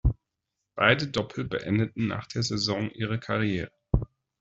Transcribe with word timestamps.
Beide 0.73 1.09
Doppel 1.11 1.43
beendeten 1.43 2.07
nach 2.07 2.25
der 2.25 2.41
Saison 2.41 2.89
ihre 2.89 3.19
Karriere. 3.19 3.69